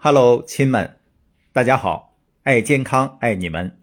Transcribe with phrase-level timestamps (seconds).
[0.00, 1.00] Hello，亲们，
[1.52, 2.16] 大家好！
[2.44, 3.80] 爱健康，爱你们。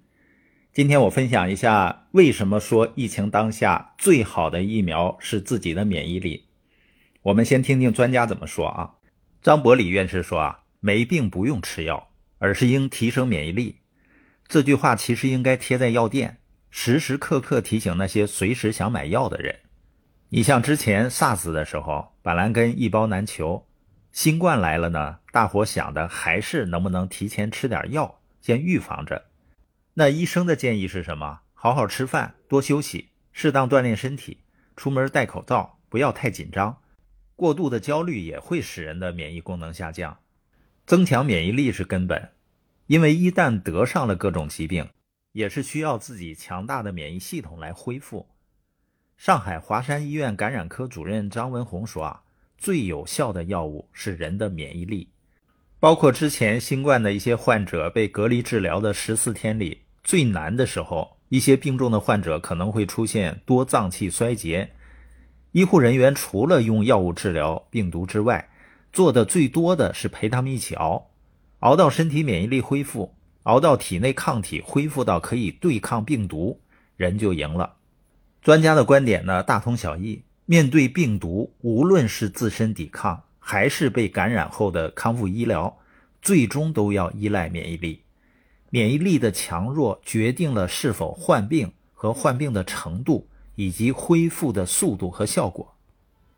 [0.72, 6.46] 今天我分享一下，为什么说疫情当下最好的疫苗是自己的免疫力。
[7.22, 8.94] 我们先听听专家怎么说啊。
[9.42, 12.08] 张伯礼院士说啊，没病不用吃药，
[12.38, 13.82] 而是应提升免疫力。
[14.48, 16.38] 这句话其实应该贴在药店，
[16.70, 19.54] 时时刻刻提醒那些随时想买药的人。
[20.30, 23.68] 你像之前 SARS 的时候，板蓝根一包难求。
[24.16, 29.26] 新冠来了呢，大伙想的还是能不能提前吃点药，先预防着。
[29.96, 31.42] 那医生的建议是什么？
[31.54, 34.38] 好好吃饭，多休息，适当锻炼身体，
[34.78, 36.78] 出门戴口罩，不要太紧张。
[37.36, 40.18] 过度的焦虑也会使人的免疫功能下降。
[40.88, 42.30] 增强免疫力是根本，
[42.88, 44.88] 因为一旦得上了各种疾病，
[45.34, 48.30] 也是需要自己强大的免疫系统来恢复。
[49.18, 52.22] 上海华山医院感染科主任张文宏说啊。
[52.58, 55.10] 最有效的药物是人的免疫力，
[55.80, 64.72] 包括之前新冠的一些患者被隔离治疗的十四天里最难的时候，一些病重的患者可能会出现多脏器衰竭，
[65.52, 68.50] 医护人员除了用药物治疗病毒之外，
[68.92, 71.12] 做的最多的是陪他们一起熬，
[71.60, 76.62] 熬到身体免疫力恢复，熬到体内抗体恢复到可以对抗病毒，
[76.96, 77.76] 人就赢了。
[78.42, 80.24] 专家的观点呢，大同小异。
[80.46, 85.78] 面对病毒，无论是自身抵抗，还是被感染后的康复医疗，
[86.22, 88.04] 最终都要依赖免疫力。
[88.70, 95.76] 免疫力的强弱决定了是否患病和患病的程度，以及恢复的速度和效果。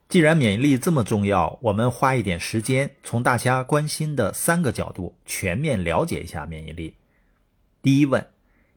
[0.07, 6.95] 既然免疫力这么重要，我们花一点时间，从大家关心的三个角度全面了解一下免疫力。
[7.81, 8.25] 第一问，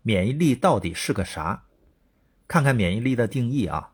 [0.03, 1.65] 免疫力到底是个啥？
[2.49, 3.90] 看看免疫力的定义啊。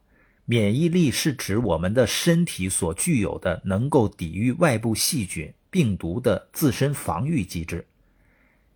[0.48, 7.84] 免疫力是指我们的身体所具有的能够抵御外部细菌、病毒的自身防御机制，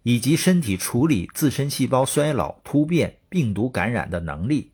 [0.03, 4.73] 以及身体处理自身细胞衰老、突变、病毒感染的能力。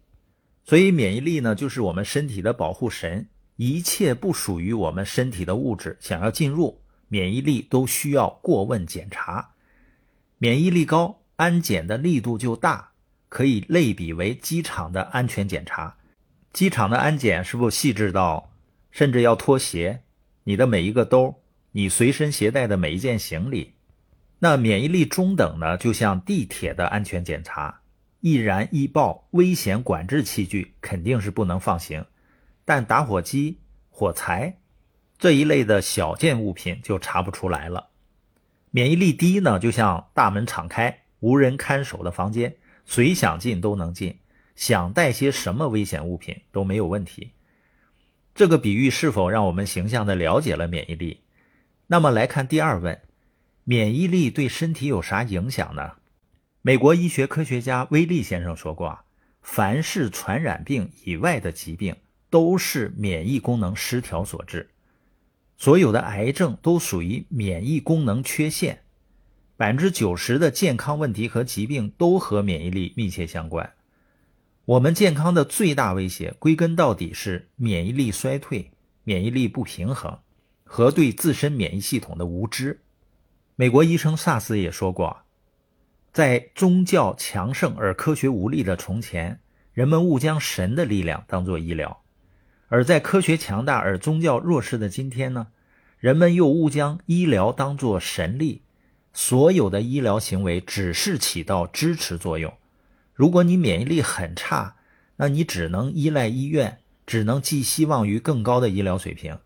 [0.65, 3.29] 所以，免疫力呢，就是我们身体的保护神。
[3.57, 9.51] 一切不属于我们身体的物质想要进入，免疫力都需要过问检查。
[10.39, 12.91] 免疫力高，安检的力度就大，
[13.29, 15.97] 可以类比为机场的安全检查。
[16.57, 18.51] 机场的安检是不细致到，
[18.91, 20.01] 甚至要脱鞋？
[20.45, 23.75] 你的每一个兜，你随身携带的每一件行李，
[24.39, 25.77] 那免疫力中等呢？
[25.77, 27.83] 就像地铁的安全检查，
[28.21, 32.07] 易燃易爆、危险管制器具肯定是不能放行，
[32.65, 33.59] 但打火机、
[33.91, 34.57] 火柴
[35.19, 37.89] 这一类的小件物品就查不出来了。
[38.71, 42.57] 免疫力低呢，就像大门敞开、无人看守的房间，
[42.87, 44.19] 谁想进都能进。
[44.57, 47.31] 想带些什么危险物品都没有问题。
[48.35, 51.21] 这个比喻是否让我们形象的了解了免疫力？
[51.87, 53.01] 那么来看第二问：
[53.65, 55.93] 免疫力对身体有啥影响呢？
[56.63, 58.99] 美国医学科学家威利先生说过，
[59.41, 61.95] 凡是传染病以外的疾病，
[62.29, 64.69] 都是免疫功能失调所致。
[65.57, 68.81] 所有的癌症都属于免疫功能缺陷。
[69.57, 73.73] 百分之九十的健康问题和疾病都和免疫力密切相关。
[74.67, 78.73] 我们健康的最大威胁，归根到底是免疫力衰退、
[79.05, 80.19] 免疫力不平衡
[80.65, 82.81] 和对自身免疫系统的无知。
[83.55, 85.19] 美国医生萨斯也说过，
[86.13, 89.39] 在宗教强盛而科学无力的从前，
[89.73, 91.99] 人们误将神的力量当作医疗；
[92.67, 95.47] 而在科学强大而宗教弱势的今天呢，
[96.01, 98.63] 人们又误将医疗当作神力。
[99.13, 102.53] 所有的医疗行为只是起到支持作用。
[103.17, 104.77] 如果你免疫力很差，
[105.17, 109.39] 那你只能依赖医院，只能寄希望于更高的医疗水平。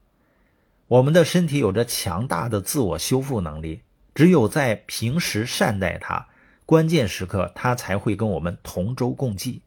[0.89, 3.83] 我们的身体有着强大的自我修复能力，
[4.13, 6.27] 只有在平时善待它，
[6.67, 9.63] 关键时刻它才会跟我们同舟共济。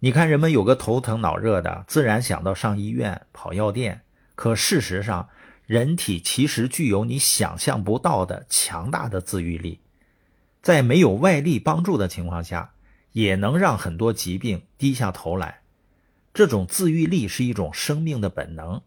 [0.00, 4.02] 你看，人们有个头疼脑热的，自然想到上医院、跑药店。
[4.34, 5.30] 可事实上，
[5.64, 9.80] 人体其实具有你想象不到的强大的自愈力，
[10.60, 12.72] 在没有外力帮助的情况下。
[13.16, 15.62] 也能让很多疾病低下头来，
[16.34, 18.82] 这种自愈力是一种生命的本能。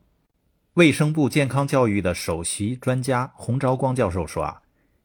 [0.75, 4.61] 卫生部健康教育的首席专家洪昭光教授说：“啊，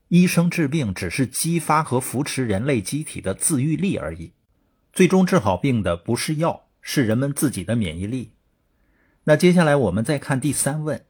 [0.08, 4.32] 医生治病只是激发和扶持人类机体的自愈力而已，
[4.92, 8.32] 最终治好病的不是药，是人们自己的免疫力。”
[9.24, 11.02] 那接下来我们再看第三问：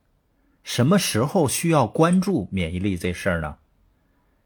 [0.62, 3.56] 什么时候需要关注免疫力这事儿呢？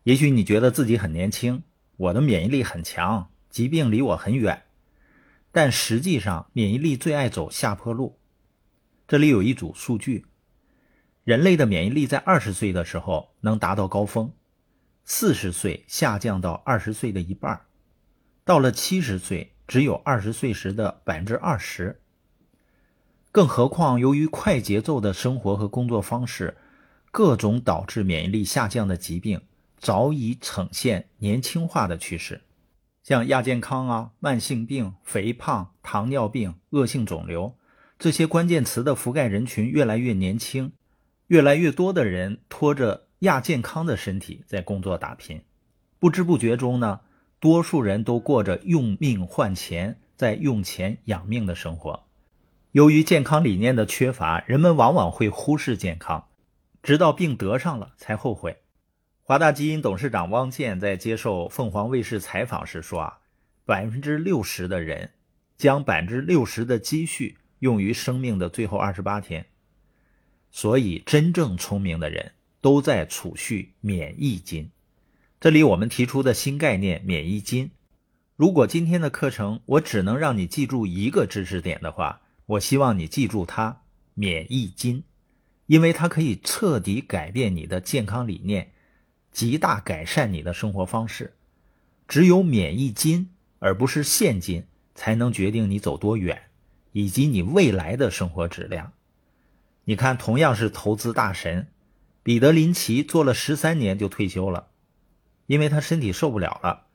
[0.05, 1.65] 也许你觉得自己很年轻，
[1.99, 3.29] 我的免疫力很强。
[3.59, 4.67] 疾病离我很远，
[5.51, 8.21] 但实际上免疫力最爱走下坡路。
[9.09, 10.27] 这里有一组数据：
[11.25, 14.33] 人类的免疫力在二十岁的时候能达到高峰，
[15.05, 17.63] 四十岁下降到二十岁的一半，
[18.45, 22.01] 到了七十岁只有二十岁时的百分之二十。
[23.33, 26.57] 更何况，由于快节奏的生活和工作方式，
[27.11, 29.43] 各种导致免疫力下降的疾病
[29.79, 32.43] 早已呈现年轻化的趋势，
[33.09, 37.57] 像亚健康啊、慢性病、肥胖、糖尿病、恶性肿瘤
[37.99, 40.73] 这些关键词的覆盖人群越来越年轻，
[41.29, 45.41] 越来越多的人拖着亚健康的身体在工作打拼，
[45.99, 47.01] 不知不觉中呢，
[47.41, 52.05] 多数人都过着用命换钱，在用钱养命的生活。
[52.73, 56.27] 由于健康理念的缺乏，人们往往会忽视健康，
[56.83, 58.59] 直到病得上了才后悔。
[59.29, 63.19] 华大基因董事长汪建在接受凤凰卫视采访时说：“啊，
[63.67, 65.11] 百分之六十的人
[65.59, 69.45] 将百分之六十的积蓄用于生命的最后二十八天，
[70.51, 72.33] 所以真正聪明的人
[72.63, 74.71] 都在储蓄免疫金。
[75.39, 77.71] 这里我们提出的新概念——免疫金。
[78.35, 83.83] 如果今天的课程我只能让你记住一个知识点的话，我希望你记住它，
[84.15, 85.05] 免疫金，
[85.67, 88.73] 因为它可以彻底改变你的健康理念，
[89.39, 91.37] 极大改善你的生活方式。
[92.09, 93.31] 只有免疫金，
[93.61, 96.51] 而不是现金，才能决定你走多远，
[96.91, 98.93] 以及你未来的生活质量。
[99.85, 101.69] 你看，同样是投资大神，
[102.25, 104.71] 彼得林奇做了十三年就退休了，
[105.47, 106.87] 因为他身体受不了了。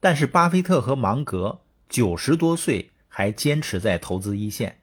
[0.00, 2.90] 但是巴菲特和芒格九十多岁。
[3.12, 4.78] 还坚持在投资一线，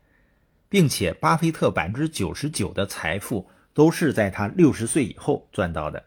[0.67, 6.03] 并且巴菲特百分之九十九的财富都是在他六十岁以后赚到的。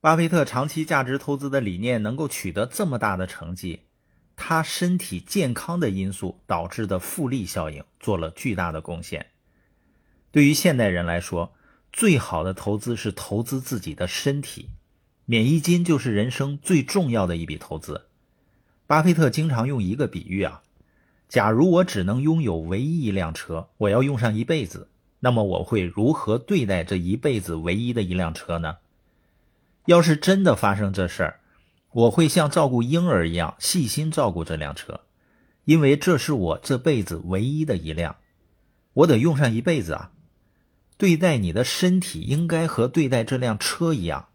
[0.00, 3.80] 巴菲特长期价值投资的理念能够取得这么大的成绩，
[4.36, 9.26] 他身体健康的因素导致的复利效应做了巨大的贡献。
[10.30, 11.52] 对于现代人来说，
[11.92, 14.68] 最好的投资是投资自己的身体，
[15.24, 18.06] 免疫金就是人生最重要的一笔投资。
[18.86, 20.62] 巴菲特经常用一个比喻啊。
[21.28, 28.76] 假如我只能拥有唯一一辆车，我要用上一辈子，那么我会如何对待这一辈子唯一的一辆车呢？
[29.88, 31.40] 要是真的发生这事儿，
[31.92, 35.00] 我会像照顾婴儿一样细心照顾这辆车，
[35.64, 38.16] 因为这是我这辈子唯一的一辆，
[38.92, 40.12] 我得用上一辈子啊。
[40.98, 44.28] 对待你的身体，应该和对待这辆车一样。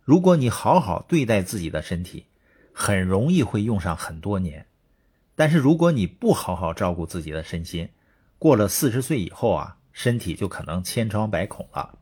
[0.00, 2.24] 如果你好好对待自己的身体，
[2.72, 4.64] 很容易会用上很多年。
[5.34, 7.90] 但是如果你不好好照顾自己的身心，
[8.38, 11.98] 过了四十岁以后啊，身体就可能千疮百孔了，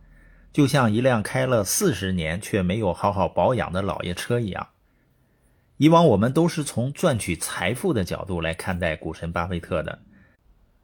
[0.57, 4.69] 就像一辆开了四十年却没有好好保养的老爷车一样。
[5.77, 9.99] 以往我们都是从赚取财富的角度来看待股神巴菲特的。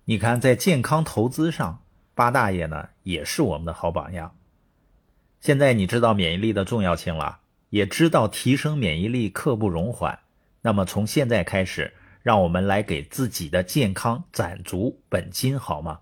[0.04, 1.82] 你看，在健康投资上，
[2.14, 4.36] 巴大爷呢也是我们的好榜样。
[5.40, 7.38] 现在你知道免疫力的重要性了，
[7.70, 10.18] 也知道提升免疫力刻不容缓。
[10.60, 11.94] 那么从现在开始。
[12.22, 15.98] 让我们来给自己的健康攒足本金，好吗？